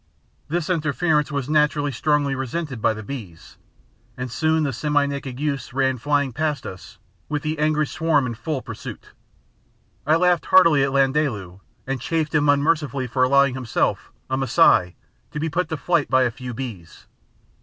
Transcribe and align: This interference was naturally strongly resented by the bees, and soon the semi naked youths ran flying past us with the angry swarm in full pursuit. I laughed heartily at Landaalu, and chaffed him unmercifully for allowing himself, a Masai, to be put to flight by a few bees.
This 0.47 0.67
interference 0.67 1.31
was 1.31 1.47
naturally 1.47 1.91
strongly 1.91 2.33
resented 2.33 2.81
by 2.81 2.95
the 2.95 3.03
bees, 3.03 3.57
and 4.17 4.31
soon 4.31 4.63
the 4.63 4.73
semi 4.73 5.05
naked 5.05 5.39
youths 5.39 5.75
ran 5.75 5.99
flying 5.99 6.33
past 6.33 6.65
us 6.65 6.97
with 7.29 7.43
the 7.43 7.59
angry 7.59 7.85
swarm 7.85 8.25
in 8.25 8.33
full 8.33 8.63
pursuit. 8.63 9.11
I 10.07 10.15
laughed 10.15 10.47
heartily 10.47 10.81
at 10.81 10.89
Landaalu, 10.91 11.59
and 11.85 12.01
chaffed 12.01 12.33
him 12.33 12.49
unmercifully 12.49 13.05
for 13.05 13.21
allowing 13.21 13.53
himself, 13.53 14.11
a 14.27 14.37
Masai, 14.37 14.95
to 15.29 15.39
be 15.39 15.51
put 15.51 15.69
to 15.69 15.77
flight 15.77 16.09
by 16.09 16.23
a 16.23 16.31
few 16.31 16.55
bees. 16.55 17.05